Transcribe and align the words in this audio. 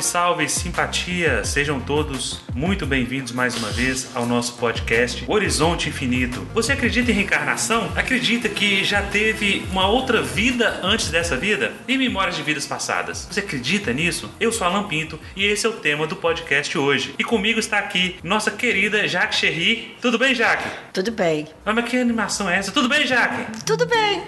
Salve, 0.00 0.02
salve, 0.02 0.48
simpatia! 0.48 1.44
Sejam 1.44 1.80
todos 1.80 2.40
muito 2.54 2.86
bem-vindos 2.86 3.32
mais 3.32 3.56
uma 3.56 3.70
vez 3.70 4.10
ao 4.14 4.26
nosso 4.26 4.54
podcast 4.54 5.24
Horizonte 5.26 5.88
Infinito. 5.88 6.46
Você 6.54 6.72
acredita 6.72 7.10
em 7.10 7.14
reencarnação? 7.14 7.90
Acredita 7.96 8.48
que 8.48 8.84
já 8.84 9.02
teve 9.02 9.66
uma 9.70 9.88
outra 9.88 10.22
vida 10.22 10.80
antes 10.82 11.10
dessa 11.10 11.36
vida? 11.36 11.72
Em 11.88 11.98
memórias 11.98 12.36
de 12.36 12.42
vidas 12.42 12.66
passadas. 12.66 13.28
Você 13.30 13.40
acredita 13.40 13.92
nisso? 13.92 14.30
Eu 14.40 14.52
sou 14.52 14.66
Alan 14.66 14.88
Pinto 14.88 15.18
e 15.36 15.44
esse 15.44 15.66
é 15.66 15.68
o 15.68 15.72
tema 15.72 16.06
do 16.06 16.16
podcast 16.16 16.76
hoje. 16.76 17.14
E 17.18 17.24
comigo 17.24 17.58
está 17.58 17.78
aqui 17.78 18.16
nossa 18.22 18.50
querida 18.50 19.06
Jaque 19.06 19.34
Cherry. 19.34 19.96
Tudo 20.00 20.18
bem, 20.18 20.34
Jaque? 20.34 20.68
Tudo 20.92 21.10
bem. 21.10 21.48
Ah, 21.64 21.72
mas 21.72 21.88
que 21.88 21.96
animação 21.96 22.48
é 22.48 22.58
essa? 22.58 22.72
Tudo 22.72 22.88
bem, 22.88 23.06
Jaque? 23.06 23.62
Tudo 23.64 23.86
bem. 23.86 24.22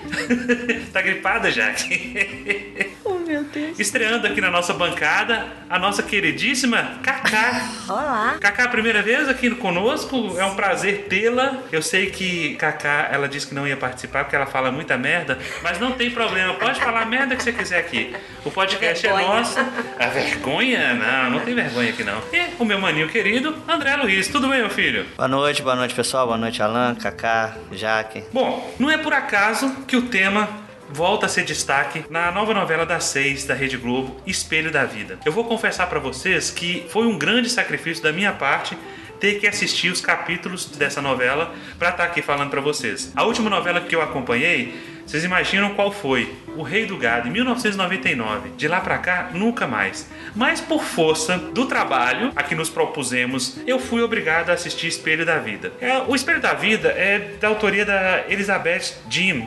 tá 0.92 1.00
gripada, 1.00 1.50
Jaque? 1.50 2.92
Meu 3.42 3.50
Deus. 3.50 3.80
Estreando 3.80 4.26
aqui 4.26 4.40
na 4.40 4.50
nossa 4.50 4.72
bancada, 4.72 5.46
a 5.68 5.76
nossa 5.78 6.02
queridíssima 6.02 6.98
Cacá. 7.02 7.68
Olá. 7.88 8.36
Cacá, 8.40 8.68
primeira 8.68 9.02
vez 9.02 9.28
aqui 9.28 9.50
conosco, 9.50 10.36
é 10.38 10.44
um 10.44 10.54
prazer 10.54 11.06
tê-la. 11.08 11.58
Eu 11.72 11.82
sei 11.82 12.10
que 12.10 12.54
Cacá, 12.54 13.08
ela 13.10 13.28
disse 13.28 13.48
que 13.48 13.54
não 13.54 13.66
ia 13.66 13.76
participar 13.76 14.24
porque 14.24 14.36
ela 14.36 14.46
fala 14.46 14.70
muita 14.70 14.96
merda, 14.96 15.38
mas 15.62 15.80
não 15.80 15.92
tem 15.92 16.10
problema, 16.10 16.54
pode 16.54 16.78
falar 16.80 17.02
a 17.02 17.06
merda 17.06 17.34
que 17.34 17.42
você 17.42 17.52
quiser 17.52 17.80
aqui. 17.80 18.14
O 18.44 18.50
podcast 18.50 19.04
é 19.04 19.12
Vergonha. 19.12 19.38
nosso. 19.40 19.58
A 19.98 20.06
vergonha? 20.06 20.94
Não, 20.94 21.30
não 21.30 21.40
tem 21.40 21.54
vergonha 21.54 21.90
aqui 21.90 22.04
não. 22.04 22.18
E 22.32 22.44
o 22.60 22.64
meu 22.64 22.78
maninho 22.78 23.08
querido, 23.08 23.56
André 23.66 23.96
Luiz. 23.96 24.28
Tudo 24.28 24.48
bem, 24.48 24.60
meu 24.60 24.70
filho? 24.70 25.04
Boa 25.16 25.28
noite, 25.28 25.62
boa 25.62 25.74
noite 25.74 25.94
pessoal, 25.94 26.26
boa 26.26 26.38
noite 26.38 26.62
Alan, 26.62 26.94
Kaká, 26.94 27.56
Jaque. 27.72 28.22
Bom, 28.32 28.72
não 28.78 28.88
é 28.88 28.98
por 28.98 29.12
acaso 29.12 29.68
que 29.88 29.96
o 29.96 30.02
tema 30.02 30.61
volta 30.92 31.26
a 31.26 31.28
ser 31.28 31.44
destaque 31.44 32.04
na 32.10 32.30
nova 32.30 32.52
novela 32.52 32.84
das 32.84 33.04
seis 33.04 33.44
da 33.44 33.54
Rede 33.54 33.78
Globo, 33.78 34.16
Espelho 34.26 34.70
da 34.70 34.84
Vida. 34.84 35.18
Eu 35.24 35.32
vou 35.32 35.44
confessar 35.44 35.88
pra 35.88 35.98
vocês 35.98 36.50
que 36.50 36.84
foi 36.90 37.06
um 37.06 37.18
grande 37.18 37.48
sacrifício 37.48 38.02
da 38.02 38.12
minha 38.12 38.32
parte 38.32 38.76
ter 39.18 39.38
que 39.38 39.46
assistir 39.46 39.88
os 39.88 40.00
capítulos 40.00 40.66
dessa 40.66 41.00
novela 41.00 41.54
pra 41.78 41.90
estar 41.90 42.04
aqui 42.04 42.20
falando 42.20 42.50
pra 42.50 42.60
vocês. 42.60 43.12
A 43.14 43.22
última 43.22 43.48
novela 43.48 43.80
que 43.80 43.94
eu 43.94 44.02
acompanhei, 44.02 44.74
vocês 45.06 45.22
imaginam 45.24 45.74
qual 45.74 45.92
foi? 45.92 46.34
O 46.56 46.62
Rei 46.62 46.86
do 46.86 46.96
Gado, 46.98 47.28
em 47.28 47.30
1999. 47.30 48.50
De 48.56 48.66
lá 48.66 48.80
pra 48.80 48.98
cá, 48.98 49.30
nunca 49.32 49.66
mais. 49.66 50.10
Mas 50.34 50.60
por 50.60 50.82
força 50.82 51.38
do 51.38 51.66
trabalho 51.66 52.32
a 52.34 52.42
que 52.42 52.54
nos 52.54 52.68
propusemos, 52.68 53.58
eu 53.66 53.78
fui 53.78 54.02
obrigado 54.02 54.50
a 54.50 54.54
assistir 54.54 54.88
Espelho 54.88 55.24
da 55.24 55.38
Vida. 55.38 55.72
É, 55.80 55.98
o 55.98 56.16
Espelho 56.16 56.40
da 56.40 56.52
Vida 56.52 56.88
é 56.88 57.36
da 57.40 57.48
autoria 57.48 57.84
da 57.84 58.24
Elizabeth 58.28 58.96
Jean, 59.08 59.46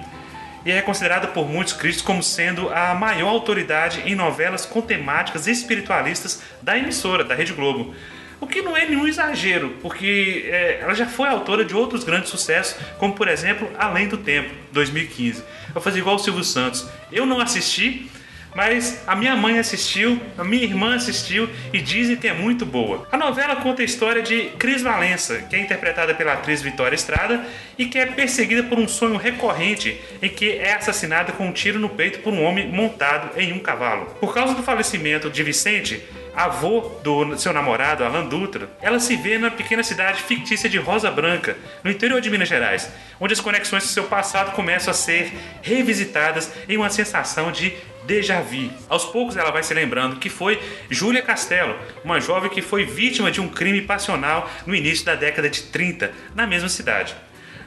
e 0.65 0.71
é 0.71 0.81
considerada 0.81 1.27
por 1.27 1.47
muitos 1.47 1.73
críticos 1.73 2.05
como 2.05 2.23
sendo 2.23 2.73
a 2.73 2.95
maior 2.95 3.29
autoridade 3.29 4.01
em 4.05 4.15
novelas 4.15 4.65
com 4.65 4.81
temáticas 4.81 5.45
espiritualistas 5.45 6.41
da 6.61 6.77
emissora, 6.77 7.23
da 7.23 7.35
Rede 7.35 7.53
Globo. 7.53 7.93
O 8.41 8.47
que 8.47 8.61
não 8.61 8.75
é 8.75 8.85
nenhum 8.85 9.07
exagero, 9.07 9.77
porque 9.81 10.45
é, 10.47 10.79
ela 10.81 10.93
já 10.93 11.05
foi 11.05 11.29
autora 11.29 11.63
de 11.63 11.75
outros 11.75 12.03
grandes 12.03 12.29
sucessos, 12.29 12.75
como 12.97 13.13
por 13.13 13.27
exemplo 13.27 13.69
Além 13.77 14.07
do 14.07 14.17
Tempo, 14.17 14.53
2015. 14.71 15.43
Eu 15.73 15.79
fazer 15.79 15.99
igual 15.99 16.15
o 16.15 16.19
Silvio 16.19 16.43
Santos. 16.43 16.85
Eu 17.11 17.25
não 17.25 17.39
assisti, 17.39 18.09
mas 18.55 19.03
a 19.05 19.15
minha 19.15 19.35
mãe 19.35 19.59
assistiu, 19.59 20.19
a 20.37 20.43
minha 20.43 20.63
irmã 20.63 20.95
assistiu 20.95 21.49
e 21.73 21.81
dizem 21.81 22.15
que 22.15 22.27
é 22.27 22.33
muito 22.33 22.65
boa. 22.65 23.05
A 23.11 23.17
novela 23.17 23.57
conta 23.57 23.81
a 23.81 23.85
história 23.85 24.21
de 24.21 24.45
Cris 24.57 24.81
Valença, 24.81 25.39
que 25.49 25.55
é 25.57 25.59
interpretada 25.59 26.15
pela 26.15 26.33
atriz 26.33 26.61
Vitória 26.61 26.95
Estrada 26.95 27.45
e 27.77 27.85
que 27.85 27.99
é 27.99 28.05
perseguida 28.05 28.63
por 28.63 28.79
um 28.79 28.87
sonho 28.87 29.17
recorrente 29.17 29.99
em 30.21 30.29
que 30.29 30.51
é 30.51 30.73
assassinada 30.73 31.33
com 31.33 31.47
um 31.47 31.51
tiro 31.51 31.77
no 31.77 31.89
peito 31.89 32.19
por 32.19 32.33
um 32.33 32.43
homem 32.43 32.67
montado 32.69 33.37
em 33.37 33.51
um 33.51 33.59
cavalo. 33.59 34.05
Por 34.21 34.33
causa 34.33 34.55
do 34.55 34.63
falecimento 34.63 35.29
de 35.29 35.43
Vicente, 35.43 36.01
avô 36.33 36.99
do 37.03 37.37
seu 37.37 37.51
namorado, 37.51 38.03
Alan 38.03 38.25
Dutra, 38.25 38.69
ela 38.81 38.99
se 38.99 39.15
vê 39.15 39.37
na 39.37 39.51
pequena 39.51 39.83
cidade 39.83 40.21
fictícia 40.21 40.69
de 40.69 40.77
Rosa 40.77 41.11
Branca, 41.11 41.57
no 41.83 41.91
interior 41.91 42.21
de 42.21 42.29
Minas 42.29 42.49
Gerais, 42.49 42.89
onde 43.19 43.33
as 43.33 43.41
conexões 43.41 43.83
com 43.83 43.89
seu 43.89 44.03
passado 44.05 44.51
começam 44.51 44.91
a 44.91 44.93
ser 44.93 45.33
revisitadas 45.61 46.51
em 46.67 46.77
uma 46.77 46.89
sensação 46.89 47.51
de 47.51 47.73
déjà 48.05 48.41
vu. 48.41 48.71
Aos 48.87 49.05
poucos 49.05 49.35
ela 49.35 49.51
vai 49.51 49.63
se 49.63 49.73
lembrando 49.73 50.17
que 50.17 50.29
foi 50.29 50.61
Júlia 50.89 51.21
Castelo, 51.21 51.75
uma 52.03 52.19
jovem 52.19 52.49
que 52.49 52.61
foi 52.61 52.85
vítima 52.85 53.31
de 53.31 53.41
um 53.41 53.47
crime 53.47 53.81
passional 53.81 54.49
no 54.65 54.75
início 54.75 55.05
da 55.05 55.15
década 55.15 55.49
de 55.49 55.63
30, 55.63 56.11
na 56.33 56.47
mesma 56.47 56.69
cidade. 56.69 57.15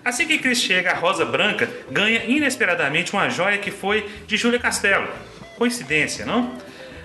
Assim 0.04 0.26
que 0.26 0.38
Chris 0.38 0.62
chega 0.62 0.92
a 0.92 0.94
Rosa 0.94 1.24
Branca, 1.24 1.68
ganha 1.90 2.24
inesperadamente 2.24 3.12
uma 3.12 3.28
joia 3.28 3.58
que 3.58 3.70
foi 3.70 4.08
de 4.26 4.36
Júlia 4.36 4.58
Castelo. 4.58 5.08
Coincidência, 5.56 6.24
não? 6.24 6.56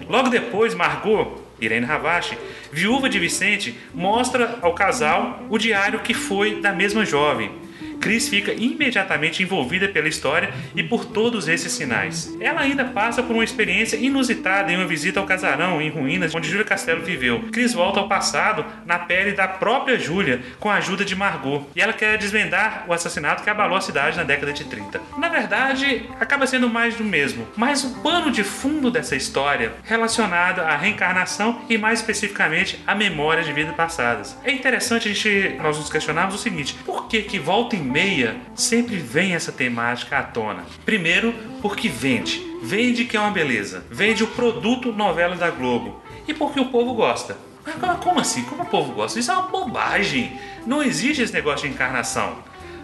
Logo 0.07 0.29
depois, 0.29 0.73
Margot, 0.73 1.43
Irene 1.59 1.85
Ravache, 1.85 2.37
viúva 2.71 3.09
de 3.09 3.19
Vicente, 3.19 3.77
mostra 3.93 4.57
ao 4.61 4.73
casal 4.73 5.45
o 5.49 5.57
diário 5.57 5.99
que 5.99 6.13
foi 6.13 6.61
da 6.61 6.71
mesma 6.71 7.05
jovem. 7.05 7.62
Cris 8.03 8.27
fica 8.27 8.51
imediatamente 8.51 9.41
envolvida 9.41 9.87
pela 9.87 10.09
história 10.09 10.53
e 10.75 10.83
por 10.83 11.05
todos 11.05 11.47
esses 11.47 11.71
sinais. 11.71 12.35
Ela 12.41 12.59
ainda 12.59 12.83
passa 12.83 13.23
por 13.23 13.33
uma 13.33 13.45
experiência 13.45 13.95
inusitada 13.95 14.69
em 14.69 14.75
uma 14.75 14.85
visita 14.85 15.21
ao 15.21 15.25
casarão 15.25 15.81
em 15.81 15.89
ruínas 15.89 16.35
onde 16.35 16.49
Júlia 16.49 16.65
Castelo 16.65 17.01
viveu. 17.01 17.45
Cris 17.53 17.73
volta 17.73 18.01
ao 18.01 18.09
passado 18.09 18.65
na 18.85 18.99
pele 18.99 19.31
da 19.31 19.47
própria 19.47 19.97
Júlia 19.97 20.41
com 20.59 20.69
a 20.69 20.75
ajuda 20.75 21.05
de 21.05 21.15
Margot 21.15 21.65
e 21.73 21.79
ela 21.79 21.93
quer 21.93 22.17
desvendar 22.17 22.83
o 22.89 22.93
assassinato 22.93 23.41
que 23.41 23.49
abalou 23.49 23.77
a 23.77 23.81
cidade 23.81 24.17
na 24.17 24.23
década 24.25 24.51
de 24.51 24.65
30. 24.65 24.99
Na 25.17 25.29
verdade, 25.29 26.05
acaba 26.19 26.45
sendo 26.45 26.69
mais 26.69 26.95
do 26.95 27.05
mesmo, 27.05 27.47
mas 27.55 27.85
o 27.85 28.01
pano 28.01 28.31
de 28.31 28.43
fundo 28.43 28.91
dessa 28.91 29.15
história 29.15 29.71
relacionado 29.81 30.59
à 30.59 30.75
reencarnação 30.75 31.61
e 31.69 31.77
mais 31.77 31.99
especificamente 31.99 32.83
à 32.85 32.93
memória 32.93 33.45
de 33.45 33.53
vidas 33.53 33.73
passadas. 33.75 34.37
É 34.43 34.51
interessante 34.51 35.07
a 35.07 35.13
gente 35.13 35.55
nós 35.61 35.77
nos 35.77 35.89
questionarmos 35.89 36.35
o 36.35 36.37
seguinte: 36.37 36.75
por 36.85 37.07
que 37.07 37.21
que 37.21 37.39
volta 37.39 37.77
e 37.77 37.92
meia 37.93 38.35
sempre 38.55 38.95
vem 38.97 39.35
essa 39.35 39.51
temática 39.51 40.17
à 40.17 40.23
tona? 40.23 40.65
Primeiro, 40.83 41.31
porque 41.61 41.87
vende. 41.87 42.41
Vende 42.63 43.05
que 43.05 43.15
é 43.15 43.19
uma 43.19 43.29
beleza. 43.29 43.83
Vende 43.91 44.23
o 44.23 44.27
produto 44.27 44.91
novela 44.91 45.35
da 45.35 45.51
Globo. 45.51 46.01
E 46.27 46.33
porque 46.33 46.59
o 46.59 46.65
povo 46.65 46.95
gosta. 46.95 47.37
Mas 47.63 47.75
como- 47.99 48.19
assim? 48.19 48.43
Como 48.43 48.63
o 48.63 48.65
povo 48.65 48.93
gosta? 48.93 49.19
Isso 49.19 49.31
é 49.31 49.35
uma 49.35 49.47
bobagem. 49.47 50.39
Não 50.65 50.81
existe 50.81 51.21
esse 51.21 51.31
negócio 51.33 51.67
de 51.67 51.73
encarnação. 51.75 52.39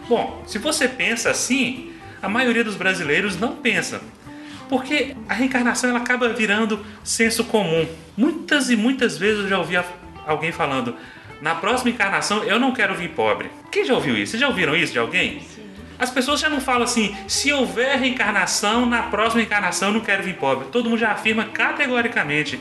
Bom, 0.08 0.44
se 0.46 0.59
você 0.59 0.88
pensa 0.88 1.31
assim, 1.31 1.91
a 2.22 2.30
maioria 2.30 2.64
dos 2.64 2.76
brasileiros 2.76 3.38
não 3.40 3.56
pensa. 3.56 4.02
Porque 4.70 5.16
a 5.28 5.34
reencarnação 5.34 5.90
ela 5.90 6.00
acaba 6.00 6.30
virando 6.30 6.86
senso 7.03 7.44
comum. 7.46 7.88
Muitas 8.16 8.70
e 8.70 8.76
muitas 8.76 9.18
vezes 9.18 9.44
eu 9.44 9.50
já 9.50 9.58
ouvi 9.58 9.76
alguém 10.28 10.52
falando: 10.52 10.96
na 11.42 11.56
próxima 11.56 11.90
encarnação 11.90 12.44
eu 12.44 12.60
não 12.60 12.74
quero 12.74 12.96
vir 12.96 13.10
pobre. 13.10 13.50
Quem 13.72 13.86
já 13.86 13.94
ouviu 13.94 14.16
isso? 14.18 14.32
Vocês 14.32 14.42
já 14.42 14.48
ouviram 14.48 14.76
isso 14.76 14.94
de 14.94 15.00
alguém? 15.00 15.42
As 15.98 16.10
pessoas 16.10 16.40
já 16.40 16.50
não 16.50 16.62
falam 16.62 16.84
assim: 16.84 17.16
se 17.28 17.52
houver 17.52 17.98
reencarnação, 17.98 18.86
na 18.86 19.04
próxima 19.04 19.42
encarnação 19.42 19.90
eu 19.90 19.94
não 19.96 20.02
quero 20.02 20.24
vir 20.24 20.36
pobre. 20.36 20.68
Todo 20.72 20.90
mundo 20.90 21.00
já 21.00 21.12
afirma 21.12 21.46
categoricamente. 21.46 22.60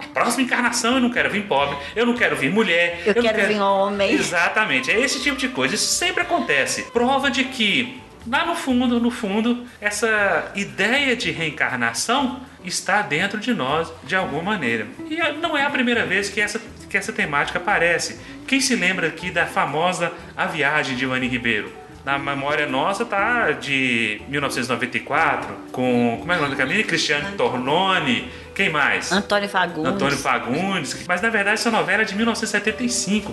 Na 0.00 0.08
próxima 0.08 0.44
encarnação 0.44 0.94
eu 0.94 1.00
não 1.00 1.10
quero 1.10 1.30
vir 1.30 1.42
pobre, 1.42 1.76
eu 1.94 2.06
não 2.06 2.14
quero 2.14 2.34
vir 2.34 2.50
mulher, 2.50 3.02
Eu 3.04 3.14
não 3.14 3.22
quero 3.22 3.46
vir 3.46 3.60
homem. 3.60 4.12
Exatamente, 4.12 4.90
é 4.90 4.98
esse 4.98 5.20
tipo 5.20 5.36
de 5.36 5.48
coisa. 5.48 5.74
Isso 5.74 5.92
sempre 5.92 6.22
acontece. 6.22 6.84
Prova 6.84 7.30
de 7.30 7.44
que, 7.44 8.00
lá 8.26 8.46
no 8.46 8.54
fundo, 8.54 8.98
no 8.98 9.10
fundo, 9.10 9.66
essa 9.78 10.50
ideia 10.56 11.14
de 11.14 11.30
reencarnação 11.30 12.40
está 12.64 13.02
dentro 13.02 13.38
de 13.38 13.52
nós 13.52 13.92
de 14.02 14.16
alguma 14.16 14.42
maneira. 14.42 14.86
E 15.08 15.16
não 15.38 15.56
é 15.56 15.64
a 15.64 15.70
primeira 15.70 16.06
vez 16.06 16.30
que 16.30 16.40
essa, 16.40 16.60
que 16.90 16.96
essa 16.96 17.12
temática 17.12 17.58
aparece. 17.58 18.18
Quem 18.46 18.60
se 18.60 18.74
lembra 18.74 19.06
aqui 19.06 19.30
da 19.30 19.46
famosa 19.46 20.12
A 20.36 20.46
Viagem 20.46 20.96
de 20.96 21.04
Ivani 21.04 21.28
Ribeiro? 21.28 21.72
Na 22.04 22.18
memória 22.18 22.66
nossa 22.66 23.04
tá 23.04 23.52
de 23.52 24.20
1994, 24.28 25.54
com. 25.70 26.16
Como 26.18 26.32
é 26.32 26.36
o 26.36 26.40
nome 26.40 26.52
da 26.52 26.56
Camila? 26.56 26.82
Cristiano 26.82 27.36
Tornone. 27.36 28.30
Quem 28.54 28.70
mais? 28.70 29.12
Antônio 29.12 29.48
Fagundes. 29.48 29.92
Antônio 29.92 30.18
Fagundes, 30.18 31.06
mas 31.06 31.20
na 31.20 31.28
verdade 31.28 31.54
essa 31.54 31.70
novela 31.70 32.02
é 32.02 32.04
de 32.04 32.16
1975. 32.16 33.32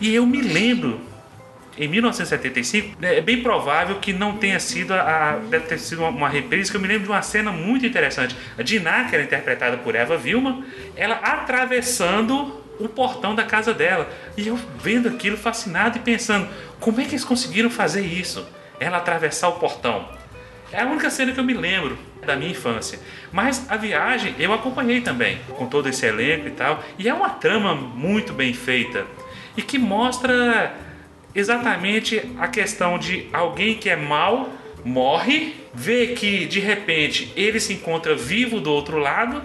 E 0.00 0.14
eu 0.14 0.26
me 0.26 0.42
lembro, 0.42 1.00
em 1.76 1.88
1975, 1.88 3.00
né, 3.00 3.16
é 3.16 3.20
bem 3.20 3.42
provável 3.42 3.96
que 3.96 4.12
não 4.12 4.36
tenha 4.36 4.60
sido 4.60 4.92
a, 4.92 5.40
deve 5.48 5.66
ter 5.66 5.78
sido 5.78 6.00
uma, 6.00 6.10
uma 6.10 6.28
reprise, 6.28 6.70
que 6.70 6.76
eu 6.76 6.80
me 6.80 6.88
lembro 6.88 7.04
de 7.04 7.10
uma 7.10 7.22
cena 7.22 7.50
muito 7.50 7.86
interessante. 7.86 8.36
A 8.58 8.62
Dinah, 8.62 9.04
que 9.08 9.14
era 9.14 9.24
interpretada 9.24 9.78
por 9.78 9.94
Eva 9.94 10.18
Vilma, 10.18 10.62
ela 10.94 11.14
atravessando 11.16 12.61
o 12.78 12.88
portão 12.88 13.34
da 13.34 13.44
casa 13.44 13.72
dela. 13.72 14.08
E 14.36 14.48
eu 14.48 14.58
vendo 14.78 15.08
aquilo 15.08 15.36
fascinado 15.36 15.98
e 15.98 16.00
pensando, 16.00 16.48
como 16.80 17.00
é 17.00 17.04
que 17.04 17.10
eles 17.10 17.24
conseguiram 17.24 17.70
fazer 17.70 18.02
isso? 18.02 18.46
Ela 18.80 18.98
atravessar 18.98 19.48
o 19.48 19.52
portão. 19.52 20.08
É 20.72 20.80
a 20.80 20.86
única 20.86 21.10
cena 21.10 21.32
que 21.32 21.40
eu 21.40 21.44
me 21.44 21.54
lembro 21.54 21.98
da 22.26 22.36
minha 22.36 22.50
infância. 22.50 22.98
Mas 23.30 23.70
a 23.70 23.76
viagem 23.76 24.34
eu 24.38 24.52
acompanhei 24.52 25.00
também, 25.00 25.38
com 25.48 25.66
todo 25.66 25.88
esse 25.88 26.06
elenco 26.06 26.48
e 26.48 26.52
tal. 26.52 26.82
E 26.98 27.08
é 27.08 27.14
uma 27.14 27.30
trama 27.30 27.74
muito 27.74 28.32
bem 28.32 28.54
feita 28.54 29.06
e 29.56 29.62
que 29.62 29.78
mostra 29.78 30.74
exatamente 31.34 32.22
a 32.38 32.48
questão 32.48 32.98
de 32.98 33.28
alguém 33.32 33.76
que 33.76 33.88
é 33.88 33.96
mal, 33.96 34.50
morre, 34.84 35.54
vê 35.74 36.08
que 36.08 36.46
de 36.46 36.60
repente 36.60 37.32
ele 37.36 37.60
se 37.60 37.74
encontra 37.74 38.14
vivo 38.14 38.60
do 38.60 38.70
outro 38.70 38.98
lado 38.98 39.42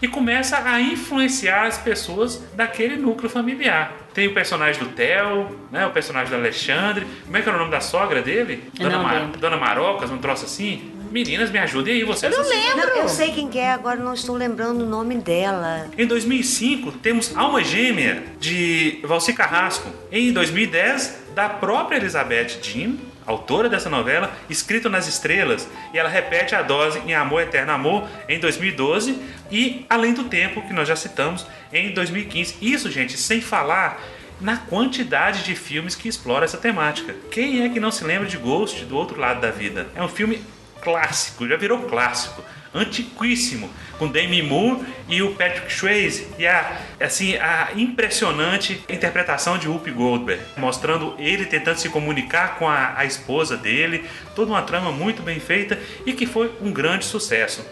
e 0.00 0.08
começa 0.08 0.58
a 0.64 0.80
influenciar 0.80 1.66
as 1.66 1.78
pessoas 1.78 2.42
daquele 2.54 2.96
núcleo 2.96 3.28
familiar. 3.28 3.92
Tem 4.14 4.26
o 4.28 4.34
personagem 4.34 4.82
do 4.82 4.88
Theo, 4.90 5.56
né, 5.70 5.86
o 5.86 5.90
personagem 5.90 6.30
do 6.30 6.36
Alexandre. 6.36 7.06
Como 7.24 7.36
é 7.36 7.42
que 7.42 7.48
era 7.48 7.56
o 7.56 7.60
nome 7.60 7.70
da 7.70 7.80
sogra 7.80 8.20
dele? 8.22 8.64
Eu 8.78 8.84
Dona, 8.84 8.96
não 8.96 9.02
Ma- 9.04 9.12
lembro. 9.12 9.38
Dona 9.40 9.56
Marocas, 9.56 10.10
um 10.10 10.18
troço 10.18 10.44
assim. 10.44 10.92
Meninas, 11.10 11.50
me 11.50 11.58
ajudem 11.58 11.94
aí, 11.94 12.04
vocês. 12.04 12.30
Eu 12.36 12.42
não 12.42 12.48
lembro. 12.50 12.86
Não, 12.86 12.96
eu 13.02 13.08
sei 13.08 13.32
quem 13.32 13.48
que 13.48 13.58
é, 13.58 13.70
agora 13.72 13.96
não 13.98 14.12
estou 14.12 14.36
lembrando 14.36 14.82
o 14.82 14.86
nome 14.86 15.14
dela. 15.16 15.86
Em 15.96 16.06
2005, 16.06 16.92
temos 16.92 17.34
Alma 17.36 17.64
Gêmea, 17.64 18.24
de 18.38 18.98
Valci 19.04 19.32
Carrasco. 19.32 19.88
Em 20.12 20.32
2010, 20.32 21.18
da 21.34 21.48
própria 21.48 21.96
Elizabeth 21.96 22.58
Jean, 22.62 22.96
autora 23.28 23.68
dessa 23.68 23.90
novela, 23.90 24.34
Escrito 24.48 24.88
nas 24.88 25.06
Estrelas. 25.06 25.68
E 25.92 25.98
ela 25.98 26.08
repete 26.08 26.54
a 26.54 26.62
dose 26.62 26.98
em 27.00 27.14
Amor 27.14 27.42
Eterno 27.42 27.72
Amor 27.72 28.08
em 28.28 28.40
2012 28.40 29.18
e 29.50 29.86
Além 29.88 30.14
do 30.14 30.24
Tempo, 30.24 30.62
que 30.62 30.72
nós 30.72 30.88
já 30.88 30.96
citamos, 30.96 31.46
em 31.72 31.92
2015. 31.92 32.56
Isso, 32.60 32.90
gente, 32.90 33.16
sem 33.16 33.40
falar 33.40 34.00
na 34.40 34.56
quantidade 34.56 35.42
de 35.42 35.54
filmes 35.54 35.94
que 35.94 36.08
explora 36.08 36.44
essa 36.44 36.56
temática. 36.56 37.14
Quem 37.30 37.64
é 37.64 37.68
que 37.68 37.80
não 37.80 37.90
se 37.90 38.04
lembra 38.04 38.28
de 38.28 38.36
Ghost 38.36 38.84
do 38.84 38.96
outro 38.96 39.20
lado 39.20 39.40
da 39.40 39.50
vida? 39.50 39.88
É 39.94 40.02
um 40.02 40.08
filme 40.08 40.40
clássico, 40.80 41.46
já 41.46 41.56
virou 41.56 41.82
clássico, 41.82 42.42
antiquíssimo, 42.74 43.70
com 43.98 44.08
Demi 44.08 44.42
Moore 44.42 44.84
e 45.08 45.22
o 45.22 45.34
Patrick 45.34 45.72
Swayze 45.72 46.28
e 46.38 46.46
a 46.46 46.78
assim 47.00 47.36
a 47.36 47.70
impressionante 47.74 48.84
interpretação 48.88 49.58
de 49.58 49.68
Whoopi 49.68 49.90
Goldberg, 49.90 50.42
mostrando 50.56 51.14
ele 51.18 51.46
tentando 51.46 51.78
se 51.78 51.88
comunicar 51.88 52.58
com 52.58 52.68
a, 52.68 52.94
a 52.96 53.04
esposa 53.04 53.56
dele, 53.56 54.08
toda 54.34 54.52
uma 54.52 54.62
trama 54.62 54.92
muito 54.92 55.22
bem 55.22 55.40
feita 55.40 55.78
e 56.04 56.12
que 56.12 56.26
foi 56.26 56.52
um 56.60 56.72
grande 56.72 57.04
sucesso. 57.04 57.64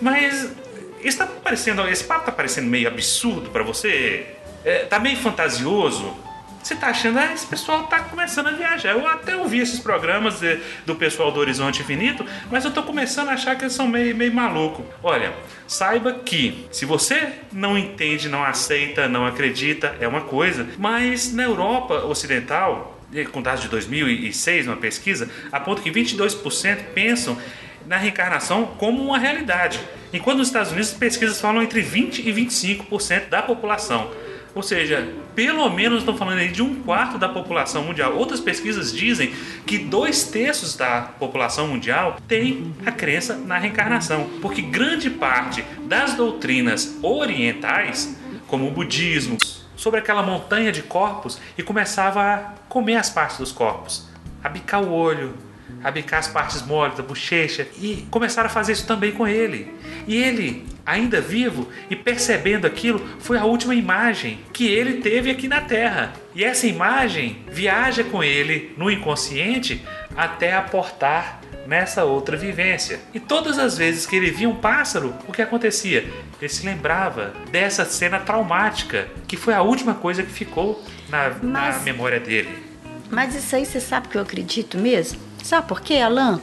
Mas 0.00 0.52
está 1.02 1.26
parecendo, 1.26 1.86
esse 1.88 2.04
papo 2.04 2.26
tá 2.26 2.32
parecendo 2.32 2.68
meio 2.68 2.88
absurdo 2.88 3.50
para 3.50 3.62
você? 3.62 4.26
É, 4.64 4.84
tá 4.84 4.98
meio 4.98 5.16
fantasioso? 5.16 6.16
Você 6.62 6.76
tá 6.76 6.88
achando, 6.88 7.18
ah, 7.18 7.32
esse 7.32 7.46
pessoal 7.46 7.84
tá 7.84 8.00
começando 8.00 8.48
a 8.48 8.50
viajar. 8.52 8.90
Eu 8.90 9.06
até 9.06 9.34
ouvi 9.34 9.60
esses 9.60 9.80
programas 9.80 10.42
eh, 10.42 10.60
do 10.84 10.94
pessoal 10.94 11.32
do 11.32 11.40
Horizonte 11.40 11.80
Infinito, 11.80 12.24
mas 12.50 12.64
eu 12.64 12.70
tô 12.70 12.82
começando 12.82 13.30
a 13.30 13.32
achar 13.32 13.56
que 13.56 13.64
eles 13.64 13.72
são 13.72 13.88
meio, 13.88 14.14
meio 14.14 14.32
maluco. 14.32 14.84
Olha, 15.02 15.32
saiba 15.66 16.12
que 16.12 16.66
se 16.70 16.84
você 16.84 17.32
não 17.50 17.78
entende, 17.78 18.28
não 18.28 18.44
aceita, 18.44 19.08
não 19.08 19.26
acredita, 19.26 19.96
é 20.00 20.06
uma 20.06 20.20
coisa, 20.20 20.66
mas 20.78 21.32
na 21.32 21.44
Europa 21.44 22.04
Ocidental, 22.04 23.00
eh, 23.14 23.24
com 23.24 23.40
dados 23.40 23.62
de 23.62 23.68
2006, 23.68 24.66
uma 24.66 24.76
pesquisa, 24.76 25.30
aponta 25.50 25.80
que 25.80 25.90
22% 25.90 26.92
pensam 26.94 27.38
na 27.86 27.96
reencarnação 27.96 28.66
como 28.78 29.02
uma 29.02 29.18
realidade. 29.18 29.80
Enquanto 30.12 30.38
nos 30.38 30.48
Estados 30.48 30.72
Unidos, 30.72 30.92
pesquisas 30.92 31.40
falam 31.40 31.62
entre 31.62 31.82
20% 31.82 32.18
e 32.18 32.32
25% 32.32 33.30
da 33.30 33.42
população. 33.42 34.10
Ou 34.54 34.62
seja, 34.62 35.08
pelo 35.34 35.68
menos 35.70 36.00
estão 36.00 36.16
falando 36.16 36.38
aí 36.38 36.48
de 36.48 36.62
um 36.62 36.82
quarto 36.82 37.18
da 37.18 37.28
população 37.28 37.84
mundial. 37.84 38.14
Outras 38.16 38.40
pesquisas 38.40 38.92
dizem 38.92 39.32
que 39.64 39.78
dois 39.78 40.24
terços 40.24 40.76
da 40.76 41.02
população 41.02 41.68
mundial 41.68 42.16
tem 42.26 42.74
a 42.84 42.90
crença 42.90 43.36
na 43.36 43.58
reencarnação, 43.58 44.28
porque 44.42 44.60
grande 44.60 45.08
parte 45.08 45.64
das 45.84 46.14
doutrinas 46.14 46.98
orientais, 47.02 48.16
como 48.48 48.66
o 48.66 48.70
budismo, 48.70 49.38
sobre 49.76 50.00
aquela 50.00 50.22
montanha 50.22 50.72
de 50.72 50.82
corpos 50.82 51.40
e 51.56 51.62
começava 51.62 52.20
a 52.20 52.38
comer 52.68 52.96
as 52.96 53.08
partes 53.08 53.38
dos 53.38 53.52
corpos, 53.52 54.08
a 54.42 54.48
bicar 54.48 54.82
o 54.82 54.92
olho, 54.92 55.34
a 55.82 55.90
bicar 55.90 56.20
as 56.20 56.28
partes 56.28 56.62
moles 56.62 56.96
da 56.96 57.02
bochecha 57.02 57.66
e 57.80 58.06
começaram 58.10 58.46
a 58.48 58.52
fazer 58.52 58.72
isso 58.72 58.86
também 58.86 59.12
com 59.12 59.26
ele. 59.26 59.72
E 60.06 60.16
ele, 60.16 60.64
ainda 60.84 61.20
vivo 61.20 61.68
e 61.88 61.96
percebendo 61.96 62.66
aquilo, 62.66 63.00
foi 63.18 63.38
a 63.38 63.44
última 63.44 63.74
imagem 63.74 64.40
que 64.52 64.66
ele 64.66 65.00
teve 65.00 65.30
aqui 65.30 65.48
na 65.48 65.60
Terra. 65.60 66.12
E 66.34 66.44
essa 66.44 66.66
imagem 66.66 67.38
viaja 67.50 68.04
com 68.04 68.22
ele 68.22 68.74
no 68.76 68.90
inconsciente 68.90 69.82
até 70.16 70.52
aportar 70.54 71.40
nessa 71.66 72.04
outra 72.04 72.36
vivência. 72.36 72.98
E 73.14 73.20
todas 73.20 73.58
as 73.58 73.78
vezes 73.78 74.04
que 74.04 74.16
ele 74.16 74.30
via 74.30 74.48
um 74.48 74.56
pássaro, 74.56 75.14
o 75.28 75.32
que 75.32 75.40
acontecia? 75.40 76.04
Ele 76.40 76.48
se 76.48 76.66
lembrava 76.66 77.32
dessa 77.52 77.84
cena 77.84 78.18
traumática, 78.18 79.08
que 79.28 79.36
foi 79.36 79.54
a 79.54 79.62
última 79.62 79.94
coisa 79.94 80.22
que 80.22 80.32
ficou 80.32 80.82
na, 81.08 81.28
na 81.28 81.36
Mas- 81.42 81.82
memória 81.84 82.18
dele. 82.18 82.70
Mas 83.10 83.34
isso 83.34 83.54
aí 83.56 83.66
você 83.66 83.80
sabe 83.80 84.08
que 84.08 84.16
eu 84.16 84.22
acredito 84.22 84.78
mesmo? 84.78 85.29
Sabe 85.42 85.66
por 85.66 85.80
quê, 85.80 85.96
Alan? 85.96 86.40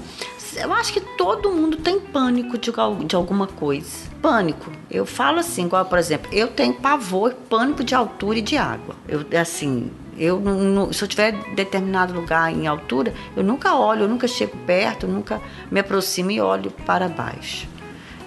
Eu 0.55 0.73
acho 0.73 0.91
que 0.93 0.99
todo 1.01 1.51
mundo 1.51 1.77
tem 1.77 1.99
pânico 1.99 2.57
de, 2.57 2.71
de 3.05 3.15
alguma 3.15 3.45
coisa. 3.47 4.07
Pânico. 4.21 4.71
Eu 4.89 5.05
falo 5.05 5.39
assim, 5.39 5.65
igual, 5.65 5.85
por 5.85 5.99
exemplo, 5.99 6.29
eu 6.33 6.47
tenho 6.47 6.73
pavor, 6.73 7.33
pânico 7.49 7.83
de 7.83 7.93
altura 7.93 8.39
e 8.39 8.41
de 8.41 8.57
água. 8.57 8.95
Eu, 9.07 9.23
assim, 9.39 9.91
eu 10.17 10.39
não- 10.39 10.91
se 10.91 11.03
eu 11.03 11.07
tiver 11.07 11.33
em 11.35 11.53
determinado 11.53 12.13
lugar 12.13 12.51
em 12.51 12.65
altura, 12.65 13.13
eu 13.35 13.43
nunca 13.43 13.75
olho, 13.75 14.03
eu 14.03 14.07
nunca 14.07 14.27
chego 14.27 14.57
perto, 14.65 15.05
eu 15.05 15.09
nunca 15.11 15.39
me 15.69 15.79
aproximo 15.79 16.31
e 16.31 16.41
olho 16.41 16.71
para 16.71 17.07
baixo. 17.07 17.67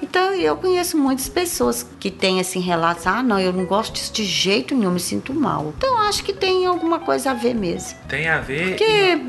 Então, 0.02 0.32
eu 0.34 0.56
conheço 0.56 0.96
muitas 0.96 1.28
pessoas 1.28 1.86
que 1.98 2.10
têm 2.10 2.40
assim 2.40 2.60
relatos, 2.60 3.06
ah, 3.06 3.22
não, 3.22 3.38
eu 3.40 3.52
não 3.52 3.64
gosto 3.66 3.92
disso 3.94 4.12
de 4.12 4.24
jeito 4.24 4.74
nenhum, 4.74 4.92
me 4.92 5.00
sinto 5.00 5.34
mal. 5.34 5.74
Então, 5.76 5.98
acho 6.02 6.22
que 6.24 6.32
tem 6.32 6.64
alguma 6.64 7.00
coisa 7.00 7.32
a 7.32 7.34
ver 7.34 7.54
mesmo. 7.54 7.98
Tem 8.08 8.28
a 8.28 8.40
ver. 8.40 8.68
Porque 8.68 9.20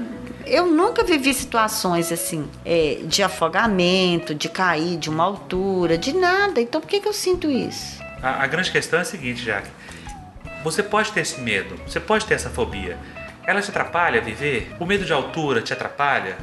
eu 0.45 0.65
nunca 0.65 1.03
vivi 1.03 1.33
situações 1.33 2.11
assim, 2.11 2.47
é, 2.65 2.99
de 3.03 3.21
afogamento, 3.23 4.33
de 4.35 4.49
cair 4.49 4.97
de 4.97 5.09
uma 5.09 5.23
altura, 5.23 5.97
de 5.97 6.13
nada. 6.13 6.59
Então, 6.61 6.79
por 6.81 6.87
que, 6.87 6.99
que 6.99 7.07
eu 7.07 7.13
sinto 7.13 7.49
isso? 7.49 8.01
A, 8.21 8.43
a 8.43 8.47
grande 8.47 8.71
questão 8.71 8.99
é 8.99 9.01
a 9.01 9.05
seguinte, 9.05 9.43
Jaque. 9.43 9.69
Você 10.63 10.83
pode 10.83 11.11
ter 11.11 11.21
esse 11.21 11.41
medo, 11.41 11.75
você 11.87 11.99
pode 11.99 12.25
ter 12.25 12.35
essa 12.35 12.49
fobia. 12.49 12.97
Ela 13.45 13.61
te 13.61 13.69
atrapalha 13.71 14.21
a 14.21 14.23
viver? 14.23 14.71
O 14.79 14.85
medo 14.85 15.03
de 15.03 15.11
altura 15.11 15.61
te 15.61 15.73
atrapalha? 15.73 16.37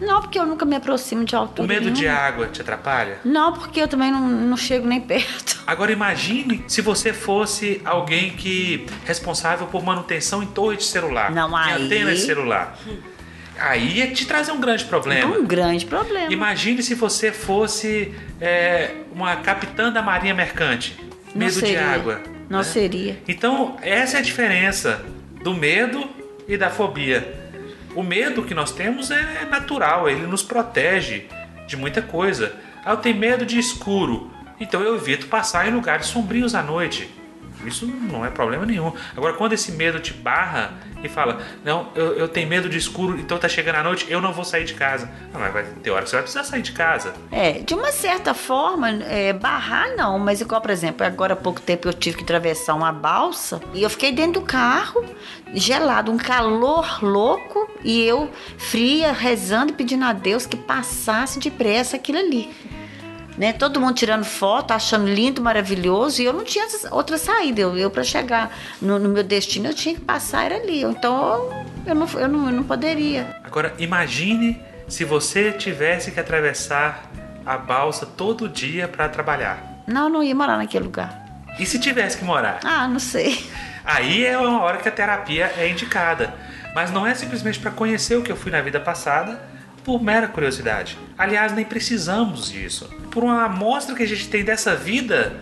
Não, 0.00 0.20
porque 0.20 0.36
eu 0.36 0.44
nunca 0.44 0.64
me 0.64 0.74
aproximo 0.74 1.24
de 1.24 1.36
O 1.36 1.38
altura. 1.38 1.68
medo 1.68 1.88
de 1.92 2.02
nenhuma. 2.02 2.18
água 2.20 2.46
te 2.48 2.60
atrapalha? 2.60 3.18
Não, 3.24 3.52
porque 3.52 3.80
eu 3.80 3.86
também 3.86 4.10
não, 4.10 4.20
não 4.28 4.56
chego 4.56 4.88
nem 4.88 5.00
perto. 5.00 5.62
Agora 5.64 5.92
imagine 5.92 6.64
se 6.66 6.80
você 6.82 7.12
fosse 7.12 7.80
alguém 7.84 8.30
que 8.32 8.86
responsável 9.04 9.68
por 9.68 9.84
manutenção 9.84 10.42
em 10.42 10.46
torre 10.46 10.76
de 10.78 10.82
celular, 10.84 11.30
Não, 11.30 11.48
de 11.48 11.54
aí- 11.54 11.84
antena 11.84 12.12
de 12.12 12.20
celular. 12.20 12.76
Aí 13.58 13.98
ia 13.98 14.12
te 14.12 14.26
trazer 14.26 14.52
um 14.52 14.60
grande 14.60 14.84
problema. 14.84 15.36
um 15.36 15.46
grande 15.46 15.86
problema. 15.86 16.32
Imagine 16.32 16.82
se 16.82 16.94
você 16.94 17.30
fosse 17.32 18.12
é, 18.40 18.90
uma 19.12 19.36
capitã 19.36 19.92
da 19.92 20.02
marinha 20.02 20.34
mercante. 20.34 20.96
Não 21.34 21.46
Medo 21.46 21.52
de 21.52 21.60
seria. 21.60 21.86
água. 21.86 22.20
Não 22.48 22.58
né? 22.58 22.64
seria. 22.64 23.18
Então, 23.26 23.76
essa 23.82 24.16
é 24.16 24.20
a 24.20 24.22
diferença 24.22 25.04
do 25.42 25.54
medo 25.54 26.08
e 26.48 26.56
da 26.56 26.70
fobia. 26.70 27.42
O 27.94 28.02
medo 28.02 28.42
que 28.42 28.54
nós 28.54 28.72
temos 28.72 29.10
é 29.10 29.46
natural, 29.48 30.08
ele 30.08 30.26
nos 30.26 30.42
protege 30.42 31.26
de 31.66 31.76
muita 31.76 32.02
coisa. 32.02 32.54
Ah, 32.84 32.92
eu 32.92 32.96
tenho 32.98 33.16
medo 33.16 33.46
de 33.46 33.58
escuro, 33.58 34.30
então 34.60 34.80
eu 34.82 34.96
evito 34.96 35.26
passar 35.26 35.68
em 35.68 35.70
lugares 35.72 36.06
sombrios 36.06 36.54
à 36.54 36.62
noite. 36.62 37.08
Isso 37.66 37.86
não 37.86 38.24
é 38.24 38.30
problema 38.30 38.66
nenhum. 38.66 38.92
Agora, 39.16 39.34
quando 39.34 39.52
esse 39.52 39.72
medo 39.72 39.98
te 40.00 40.12
barra 40.12 40.74
e 41.02 41.08
fala, 41.08 41.40
não, 41.64 41.90
eu, 41.94 42.14
eu 42.14 42.28
tenho 42.28 42.48
medo 42.48 42.68
de 42.68 42.78
escuro, 42.78 43.18
então 43.18 43.38
tá 43.38 43.48
chegando 43.48 43.76
a 43.76 43.82
noite, 43.82 44.06
eu 44.08 44.20
não 44.20 44.32
vou 44.32 44.44
sair 44.44 44.64
de 44.64 44.74
casa. 44.74 45.10
Ah, 45.32 45.38
mas 45.38 45.52
vai 45.52 45.64
ter 45.64 45.90
hora 45.90 46.02
que 46.02 46.10
você 46.10 46.16
vai 46.16 46.22
precisar 46.22 46.44
sair 46.44 46.62
de 46.62 46.72
casa. 46.72 47.14
É, 47.30 47.52
de 47.52 47.74
uma 47.74 47.92
certa 47.92 48.32
forma, 48.34 48.88
é, 48.90 49.32
barrar 49.32 49.94
não, 49.96 50.18
mas 50.18 50.40
igual, 50.40 50.60
por 50.60 50.70
exemplo, 50.70 51.06
agora 51.06 51.34
há 51.34 51.36
pouco 51.36 51.60
tempo 51.60 51.88
eu 51.88 51.92
tive 51.92 52.16
que 52.16 52.22
atravessar 52.22 52.74
uma 52.74 52.92
balsa 52.92 53.60
e 53.72 53.82
eu 53.82 53.90
fiquei 53.90 54.12
dentro 54.12 54.40
do 54.40 54.46
carro, 54.46 55.04
gelado, 55.52 56.10
um 56.10 56.16
calor 56.16 57.02
louco, 57.02 57.70
e 57.84 58.02
eu 58.02 58.30
fria, 58.58 59.12
rezando 59.12 59.72
e 59.72 59.74
pedindo 59.74 60.04
a 60.04 60.12
Deus 60.12 60.46
que 60.46 60.56
passasse 60.56 61.38
depressa 61.38 61.96
aquilo 61.96 62.18
ali. 62.18 62.50
Né? 63.36 63.52
Todo 63.52 63.80
mundo 63.80 63.94
tirando 63.94 64.24
foto, 64.24 64.72
achando 64.72 65.08
lindo, 65.08 65.42
maravilhoso, 65.42 66.22
e 66.22 66.24
eu 66.24 66.32
não 66.32 66.44
tinha 66.44 66.66
outra 66.90 67.18
saída. 67.18 67.60
Eu, 67.60 67.76
eu 67.76 67.90
para 67.90 68.04
chegar 68.04 68.56
no, 68.80 68.98
no 68.98 69.08
meu 69.08 69.24
destino, 69.24 69.68
eu 69.68 69.74
tinha 69.74 69.94
que 69.94 70.00
passar 70.00 70.44
era 70.44 70.56
ali. 70.56 70.82
Então 70.82 71.50
eu 71.84 71.94
não, 71.94 72.06
eu 72.14 72.28
não, 72.28 72.46
eu 72.46 72.52
não 72.52 72.62
poderia. 72.62 73.36
Agora, 73.42 73.74
imagine 73.78 74.60
se 74.88 75.04
você 75.04 75.50
tivesse 75.52 76.12
que 76.12 76.20
atravessar 76.20 77.10
a 77.44 77.56
balsa 77.56 78.06
todo 78.06 78.48
dia 78.48 78.86
para 78.86 79.08
trabalhar. 79.08 79.82
Não, 79.86 80.04
eu 80.04 80.10
não 80.10 80.22
ia 80.22 80.34
morar 80.34 80.56
naquele 80.56 80.84
lugar. 80.84 81.24
E 81.58 81.66
se 81.66 81.78
tivesse 81.78 82.18
que 82.18 82.24
morar? 82.24 82.60
Ah, 82.64 82.88
não 82.88 82.98
sei. 82.98 83.46
Aí 83.84 84.24
é 84.24 84.38
uma 84.38 84.62
hora 84.62 84.78
que 84.78 84.88
a 84.88 84.92
terapia 84.92 85.52
é 85.56 85.68
indicada. 85.68 86.34
Mas 86.74 86.90
não 86.90 87.06
é 87.06 87.14
simplesmente 87.14 87.60
para 87.60 87.70
conhecer 87.70 88.16
o 88.16 88.22
que 88.22 88.32
eu 88.32 88.36
fui 88.36 88.50
na 88.50 88.60
vida 88.60 88.80
passada 88.80 89.40
por 89.84 90.02
mera 90.02 90.26
curiosidade. 90.26 90.98
Aliás, 91.16 91.52
nem 91.52 91.64
precisamos 91.64 92.50
disso. 92.50 92.88
Por 93.10 93.22
uma 93.22 93.44
amostra 93.44 93.94
que 93.94 94.02
a 94.02 94.08
gente 94.08 94.28
tem 94.28 94.42
dessa 94.42 94.74
vida, 94.74 95.40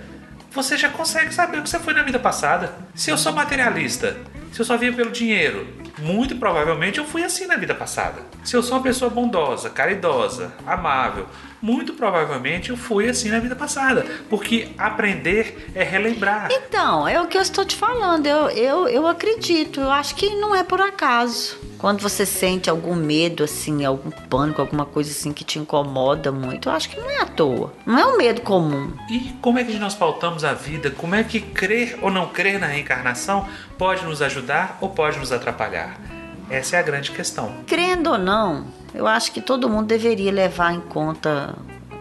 você 0.51 0.77
já 0.77 0.89
consegue 0.89 1.33
saber 1.33 1.59
o 1.59 1.63
que 1.63 1.71
você 1.71 1.79
foi 1.79 1.95
na 1.95 2.03
vida 2.03 2.19
passada. 2.19 2.73
Se 2.95 3.11
eu 3.11 3.17
sou 3.17 3.33
materialista, 3.33 4.17
se 4.53 4.61
eu 4.61 4.65
só 4.65 4.77
vivo 4.77 4.97
pelo 4.97 5.11
dinheiro, 5.11 5.67
muito 6.03 6.37
provavelmente 6.37 6.99
eu 6.99 7.05
fui 7.05 7.23
assim 7.23 7.47
na 7.47 7.57
vida 7.57 7.75
passada. 7.75 8.23
Se 8.43 8.57
eu 8.57 8.63
sou 8.63 8.77
uma 8.77 8.83
pessoa 8.83 9.11
bondosa, 9.11 9.71
caridosa, 9.71 10.53
amável, 10.67 11.27
muito 11.63 11.93
provavelmente 11.93 12.71
eu 12.71 12.77
fui 12.77 13.09
assim 13.09 13.31
na 13.31 13.39
vida 13.39 13.55
passada. 13.55 14.05
Porque 14.29 14.71
aprender 14.77 15.71
é 15.75 15.85
relembrar. 15.85 16.49
Então, 16.51 17.07
é 17.07 17.21
o 17.21 17.29
que 17.29 17.39
eu 17.39 17.43
estou 17.43 17.65
te 17.65 17.77
falando. 17.77 18.27
Eu, 18.27 18.51
eu, 18.51 18.89
eu 18.89 19.07
acredito. 19.07 19.81
Eu 19.81 19.91
acho 19.91 20.17
que 20.17 20.35
não 20.35 20.55
é 20.55 20.65
por 20.65 20.81
acaso. 20.81 21.57
Quando 21.79 22.01
você 22.01 22.25
sente 22.25 22.71
algum 22.71 22.95
medo, 22.95 23.43
assim, 23.43 23.85
algum 23.85 24.11
pânico, 24.11 24.61
alguma 24.61 24.87
coisa 24.87 25.11
assim 25.11 25.33
que 25.33 25.43
te 25.43 25.59
incomoda 25.59 26.31
muito, 26.31 26.69
eu 26.69 26.73
acho 26.73 26.89
que 26.89 27.01
não 27.01 27.11
é 27.11 27.23
à 27.23 27.27
toa. 27.27 27.73
Não 27.85 27.99
é 27.99 28.07
um 28.07 28.17
medo 28.17 28.41
comum. 28.41 28.93
E 29.11 29.33
como 29.41 29.59
é 29.59 29.65
que 29.65 29.77
nós 29.79 29.95
pautamos 29.95 30.45
a 30.45 30.53
vida? 30.53 30.91
Como 30.91 31.15
é 31.15 31.25
que 31.25 31.41
crer 31.41 31.99
ou 32.01 32.09
não 32.09 32.29
crer 32.29 32.61
na 32.61 32.69
reencarnação 32.69 33.49
pode 33.77 34.05
nos 34.05 34.23
ajudar 34.23 34.79
ou 34.81 34.91
pode 34.91 35.19
nos 35.19 35.33
atrapalhar? 35.33 35.92
Essa 36.51 36.77
é 36.77 36.79
a 36.79 36.83
grande 36.83 37.11
questão. 37.11 37.53
Crendo 37.67 38.11
ou 38.11 38.19
não, 38.19 38.67
eu 38.95 39.07
acho 39.07 39.33
que 39.33 39.41
todo 39.41 39.69
mundo 39.69 39.87
deveria 39.87 40.31
levar 40.31 40.73
em 40.73 40.81
conta 40.81 41.55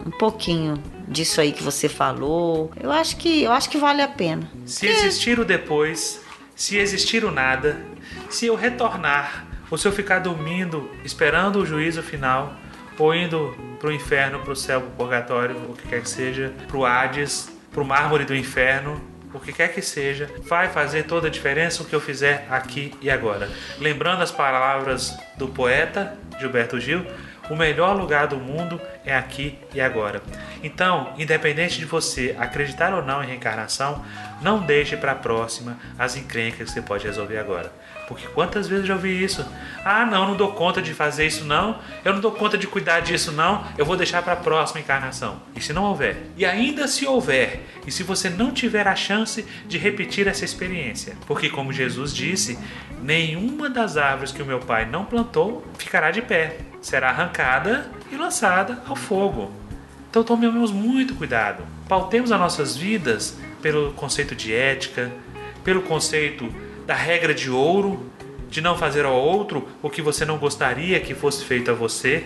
um 0.04 0.10
pouquinho 0.10 0.74
disso 1.08 1.40
aí 1.40 1.52
que 1.52 1.62
você 1.62 1.88
falou. 1.88 2.70
Eu 2.80 2.90
acho 2.90 3.16
que 3.16 3.42
eu 3.42 3.52
acho 3.52 3.70
que 3.70 3.78
vale 3.78 4.02
a 4.02 4.08
pena. 4.08 4.50
Se 4.66 4.86
existir 4.86 5.38
o 5.38 5.44
depois, 5.44 6.20
se 6.54 6.76
existir 6.76 7.24
o 7.24 7.30
nada, 7.30 7.80
se 8.28 8.46
eu 8.46 8.54
retornar 8.54 9.46
ou 9.70 9.78
se 9.78 9.88
eu 9.88 9.92
ficar 9.92 10.18
dormindo 10.18 10.90
esperando 11.02 11.56
o 11.56 11.64
juízo 11.64 12.02
final, 12.02 12.54
ou 12.98 13.14
indo 13.14 13.56
para 13.78 13.88
o 13.88 13.92
inferno, 13.92 14.38
para 14.40 14.52
o 14.52 14.56
céu, 14.56 14.82
para 14.82 14.90
o 14.90 14.92
purgatório, 14.92 15.56
o 15.56 15.74
que 15.74 15.88
quer 15.88 16.02
que 16.02 16.10
seja, 16.10 16.52
para 16.68 16.76
o 16.76 16.84
Hades, 16.84 17.50
para 17.70 17.82
o 17.82 17.84
mármore 17.84 18.26
do 18.26 18.36
inferno, 18.36 19.00
o 19.32 19.40
que 19.40 19.52
quer 19.52 19.72
que 19.72 19.82
seja, 19.82 20.30
vai 20.42 20.68
fazer 20.68 21.04
toda 21.04 21.28
a 21.28 21.30
diferença 21.30 21.82
o 21.82 21.86
que 21.86 21.94
eu 21.94 22.00
fizer 22.00 22.46
aqui 22.50 22.94
e 23.00 23.10
agora. 23.10 23.48
Lembrando 23.78 24.22
as 24.22 24.30
palavras 24.30 25.16
do 25.36 25.48
poeta 25.48 26.16
Gilberto 26.38 26.78
Gil, 26.78 27.06
o 27.50 27.56
melhor 27.56 27.96
lugar 27.96 28.26
do 28.28 28.36
mundo 28.36 28.80
é 29.04 29.14
aqui 29.14 29.58
e 29.74 29.80
agora. 29.80 30.22
Então, 30.62 31.12
independente 31.18 31.78
de 31.78 31.84
você 31.84 32.36
acreditar 32.38 32.94
ou 32.94 33.02
não 33.02 33.22
em 33.22 33.26
reencarnação, 33.26 34.04
não 34.40 34.60
deixe 34.60 34.96
para 34.96 35.12
a 35.12 35.16
próxima 35.16 35.76
as 35.98 36.16
encrencas 36.16 36.68
que 36.68 36.74
você 36.74 36.82
pode 36.82 37.04
resolver 37.04 37.38
agora. 37.38 37.72
Porque 38.08 38.26
quantas 38.28 38.68
vezes 38.68 38.84
eu 38.84 38.88
já 38.88 38.94
ouvi 38.94 39.22
isso? 39.22 39.44
Ah, 39.84 40.04
não, 40.04 40.28
não 40.28 40.36
dou 40.36 40.52
conta 40.52 40.82
de 40.82 40.92
fazer 40.92 41.26
isso 41.26 41.44
não. 41.44 41.78
Eu 42.04 42.12
não 42.12 42.20
dou 42.20 42.32
conta 42.32 42.58
de 42.58 42.66
cuidar 42.66 43.00
disso 43.00 43.32
não. 43.32 43.64
Eu 43.78 43.84
vou 43.84 43.96
deixar 43.96 44.22
para 44.22 44.34
a 44.34 44.36
próxima 44.36 44.80
encarnação. 44.80 45.40
E 45.56 45.60
se 45.60 45.72
não 45.72 45.84
houver? 45.84 46.16
E 46.36 46.44
ainda 46.44 46.86
se 46.88 47.06
houver, 47.06 47.62
e 47.86 47.90
se 47.90 48.02
você 48.02 48.28
não 48.28 48.50
tiver 48.50 48.86
a 48.86 48.94
chance 48.94 49.44
de 49.66 49.78
repetir 49.78 50.26
essa 50.26 50.44
experiência? 50.44 51.16
Porque 51.26 51.48
como 51.48 51.72
Jesus 51.72 52.12
disse, 52.12 52.58
nenhuma 53.02 53.68
das 53.68 53.96
árvores 53.96 54.32
que 54.32 54.42
o 54.42 54.46
meu 54.46 54.60
pai 54.60 54.86
não 54.86 55.04
plantou 55.04 55.64
ficará 55.78 56.10
de 56.10 56.22
pé. 56.22 56.58
Será 56.80 57.10
arrancada 57.10 57.90
e 58.10 58.16
lançada 58.16 58.82
ao 58.86 58.96
fogo. 58.96 59.52
Então 60.10 60.22
tomemos 60.22 60.70
muito 60.70 61.14
cuidado. 61.14 61.64
Pautemos 61.88 62.30
as 62.30 62.38
nossas 62.38 62.76
vidas 62.76 63.38
pelo 63.62 63.92
conceito 63.92 64.34
de 64.34 64.52
ética, 64.52 65.10
pelo 65.64 65.82
conceito 65.82 66.52
da 66.86 66.94
regra 66.94 67.34
de 67.34 67.50
ouro, 67.50 68.10
de 68.50 68.60
não 68.60 68.76
fazer 68.76 69.04
ao 69.04 69.14
outro 69.14 69.68
o 69.82 69.88
que 69.88 70.02
você 70.02 70.24
não 70.24 70.36
gostaria 70.36 71.00
que 71.00 71.14
fosse 71.14 71.44
feito 71.44 71.70
a 71.70 71.74
você, 71.74 72.24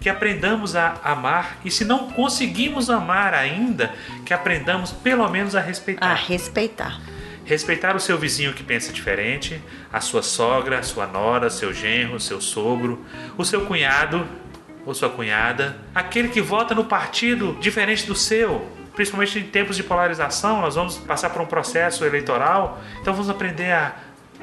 que 0.00 0.08
aprendamos 0.08 0.74
a 0.74 1.00
amar 1.04 1.58
e 1.64 1.70
se 1.70 1.84
não 1.84 2.10
conseguimos 2.10 2.90
amar 2.90 3.32
ainda, 3.32 3.94
que 4.26 4.34
aprendamos 4.34 4.90
pelo 4.90 5.28
menos 5.28 5.54
a 5.54 5.60
respeitar. 5.60 6.06
A 6.06 6.14
respeitar. 6.14 7.00
Respeitar 7.44 7.94
o 7.94 8.00
seu 8.00 8.18
vizinho 8.18 8.52
que 8.52 8.62
pensa 8.62 8.92
diferente, 8.92 9.60
a 9.92 10.00
sua 10.00 10.22
sogra, 10.22 10.80
a 10.80 10.82
sua 10.82 11.06
nora, 11.06 11.50
seu 11.50 11.72
genro, 11.72 12.18
seu 12.18 12.40
sogro, 12.40 13.04
o 13.38 13.44
seu 13.44 13.64
cunhado 13.64 14.26
ou 14.84 14.94
sua 14.94 15.08
cunhada, 15.08 15.76
aquele 15.94 16.28
que 16.28 16.40
vota 16.40 16.74
no 16.74 16.84
partido 16.84 17.56
diferente 17.60 18.06
do 18.06 18.16
seu, 18.16 18.68
principalmente 18.94 19.38
em 19.38 19.44
tempos 19.44 19.76
de 19.76 19.82
polarização, 19.82 20.60
nós 20.60 20.74
vamos 20.74 20.96
passar 20.98 21.30
por 21.30 21.42
um 21.42 21.46
processo 21.46 22.04
eleitoral, 22.04 22.80
então 23.00 23.12
vamos 23.12 23.30
aprender 23.30 23.72
a 23.72 23.94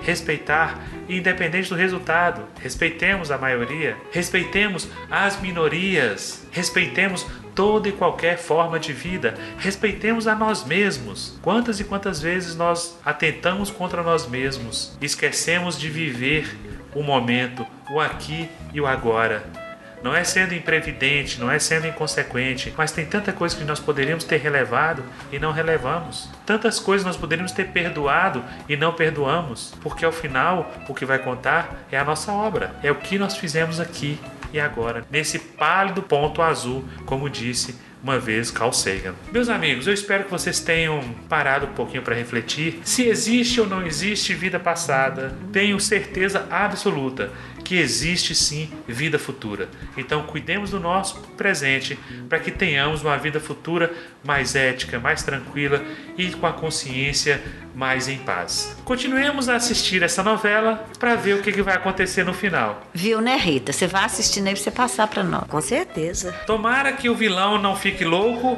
respeitar, 0.02 0.80
independente 1.08 1.70
do 1.70 1.76
resultado. 1.76 2.44
Respeitemos 2.62 3.32
a 3.32 3.38
maioria, 3.38 3.98
respeitemos 4.12 4.88
as 5.10 5.40
minorias, 5.42 6.48
respeitemos 6.52 7.26
toda 7.54 7.90
e 7.90 7.92
qualquer 7.92 8.38
forma 8.38 8.80
de 8.80 8.94
vida, 8.94 9.36
respeitemos 9.58 10.28
a 10.28 10.36
nós 10.36 10.64
mesmos. 10.64 11.38
Quantas 11.42 11.80
e 11.80 11.84
quantas 11.84 12.22
vezes 12.22 12.56
nós 12.56 12.98
atentamos 13.06 13.70
contra 13.70 14.02
nós 14.02 14.28
mesmos, 14.28 14.98
esquecemos 15.02 15.78
de 15.78 15.90
viver 15.90 16.56
o 16.96 17.04
momento, 17.04 17.66
o 17.92 18.00
aqui 18.00 18.50
e 18.74 18.80
o 18.80 18.88
agora. 18.88 19.59
Não 20.04 20.16
é 20.16 20.24
sendo 20.24 20.54
imprevidente, 20.54 21.40
não 21.40 21.52
é 21.52 21.60
sendo 21.60 21.88
inconsequente, 21.88 22.74
mas 22.78 22.92
tem 22.92 23.06
tanta 23.06 23.34
coisa 23.34 23.56
que 23.56 23.64
nós 23.64 23.80
poderíamos 23.80 24.24
ter 24.24 24.38
relevado 24.38 25.04
e 25.32 25.40
não 25.40 25.52
relevamos. 25.52 26.30
Tantas 26.46 26.80
coisas 26.80 27.06
nós 27.06 27.18
poderíamos 27.18 27.52
ter 27.52 27.66
perdoado 27.70 28.44
e 28.68 28.76
não 28.76 28.94
perdoamos, 28.94 29.74
porque 29.82 30.06
ao 30.06 30.12
final 30.12 30.72
o 30.88 30.94
que 30.94 31.06
vai 31.06 31.20
contar 31.20 31.86
é 31.92 31.98
a 31.98 32.06
nossa 32.06 32.32
obra, 32.32 32.74
é 32.82 32.92
o 32.92 32.96
que 32.96 33.18
nós 33.18 33.36
fizemos 33.36 33.80
aqui 33.80 34.20
e 34.52 34.60
agora, 34.60 35.06
nesse 35.12 35.38
pálido 35.38 36.02
ponto 36.02 36.42
azul, 36.42 36.84
como 37.06 37.30
disse 37.30 37.76
uma 38.02 38.18
vez 38.18 38.50
Carl 38.50 38.72
Sagan. 38.72 39.14
Meus 39.32 39.50
amigos, 39.50 39.86
eu 39.86 39.94
espero 39.94 40.24
que 40.24 40.32
vocês 40.32 40.60
tenham 40.60 41.02
parado 41.28 41.66
um 41.66 41.74
pouquinho 41.74 42.02
para 42.02 42.16
refletir. 42.16 42.80
Se 42.84 43.04
existe 43.04 43.60
ou 43.60 43.68
não 43.68 43.86
existe 43.86 44.34
vida 44.34 44.60
passada, 44.60 45.36
tenho 45.52 45.80
certeza 45.80 46.48
absoluta 46.50 47.32
que 47.70 47.78
existe 47.78 48.34
sim 48.34 48.68
vida 48.88 49.20
futura. 49.20 49.70
Então, 49.96 50.24
cuidemos 50.24 50.72
do 50.72 50.80
nosso 50.80 51.22
presente 51.38 52.00
para 52.28 52.40
que 52.40 52.50
tenhamos 52.50 53.04
uma 53.04 53.16
vida 53.16 53.40
futura 53.40 53.94
mais 54.24 54.56
ética, 54.56 55.00
mais 55.00 55.22
tranquila 55.22 55.80
e 56.18 56.32
com 56.32 56.48
a 56.48 56.52
consciência 56.52 57.40
mais 57.76 58.08
em 58.08 58.18
paz. 58.18 58.76
Continuemos 58.84 59.48
a 59.48 59.56
assistir 59.56 60.02
essa 60.02 60.24
novela 60.24 60.84
para 60.98 61.14
ver 61.14 61.36
o 61.36 61.44
que, 61.44 61.52
que 61.52 61.62
vai 61.62 61.76
acontecer 61.76 62.24
no 62.24 62.34
final. 62.34 62.82
Viu, 62.92 63.22
né, 63.22 63.38
Rita? 63.38 63.72
Você 63.72 63.86
vai 63.86 64.06
assistindo 64.06 64.48
aí 64.48 64.56
pra 64.56 64.64
você 64.64 64.72
passar 64.72 65.08
pra 65.08 65.24
nós. 65.24 65.44
Com 65.48 65.62
certeza. 65.62 66.32
Tomara 66.48 66.92
que 66.94 67.08
o 67.08 67.14
vilão 67.14 67.62
não 67.62 67.76
fique 67.76 68.04
louco 68.04 68.58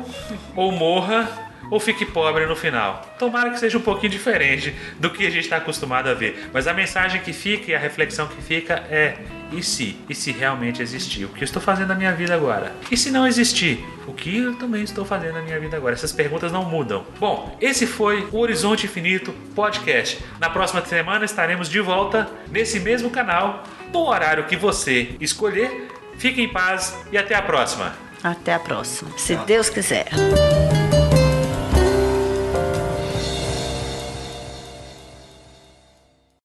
ou 0.55 0.71
morra 0.71 1.50
ou 1.71 1.79
fique 1.79 2.05
pobre 2.05 2.45
no 2.45 2.55
final. 2.55 3.01
Tomara 3.17 3.49
que 3.49 3.59
seja 3.59 3.77
um 3.77 3.81
pouquinho 3.81 4.11
diferente 4.11 4.75
do 4.99 5.09
que 5.09 5.25
a 5.25 5.29
gente 5.29 5.45
está 5.45 5.57
acostumado 5.57 6.09
a 6.09 6.13
ver. 6.13 6.49
Mas 6.53 6.67
a 6.67 6.73
mensagem 6.73 7.21
que 7.21 7.31
fica 7.31 7.71
e 7.71 7.73
a 7.75 7.79
reflexão 7.79 8.27
que 8.27 8.41
fica 8.41 8.83
é: 8.91 9.17
e 9.51 9.63
se? 9.63 9.97
E 10.09 10.13
se 10.13 10.31
realmente 10.31 10.81
existir? 10.81 11.25
O 11.25 11.29
que 11.29 11.41
eu 11.41 11.45
estou 11.45 11.61
fazendo 11.61 11.87
na 11.87 11.95
minha 11.95 12.11
vida 12.11 12.35
agora? 12.35 12.73
E 12.91 12.97
se 12.97 13.09
não 13.09 13.25
existir? 13.25 13.83
O 14.05 14.13
que 14.13 14.37
eu 14.37 14.55
também 14.55 14.83
estou 14.83 15.05
fazendo 15.05 15.33
na 15.33 15.41
minha 15.41 15.59
vida 15.59 15.77
agora? 15.77 15.93
Essas 15.93 16.11
perguntas 16.11 16.51
não 16.51 16.65
mudam. 16.65 17.05
Bom, 17.17 17.57
esse 17.61 17.87
foi 17.87 18.27
o 18.31 18.39
Horizonte 18.39 18.85
Infinito 18.85 19.31
Podcast. 19.55 20.19
Na 20.39 20.49
próxima 20.49 20.83
semana 20.85 21.23
estaremos 21.23 21.69
de 21.69 21.79
volta 21.79 22.29
nesse 22.51 22.79
mesmo 22.79 23.09
canal, 23.09 23.63
no 23.93 24.05
horário 24.07 24.45
que 24.45 24.57
você 24.57 25.15
escolher. 25.21 25.87
Fique 26.17 26.41
em 26.41 26.49
paz 26.49 26.97
e 27.11 27.17
até 27.17 27.33
a 27.33 27.41
próxima. 27.41 27.95
Até 28.21 28.53
a 28.53 28.59
próxima. 28.59 29.09
Se 29.17 29.35
Deus 29.37 29.69
quiser. 29.69 30.09